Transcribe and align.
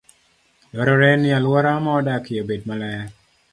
Dwarore 0.73 1.09
ni 1.21 1.29
alwora 1.37 1.71
ma 1.83 1.91
wadakie 1.95 2.39
obed 2.43 2.61
maler. 2.67 3.01